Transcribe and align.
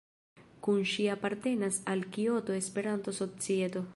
Nun 0.67 0.79
ŝi 0.93 1.05
apartenas 1.15 1.77
al 1.93 2.03
Kioto-Esperanto-Societo. 2.17 3.89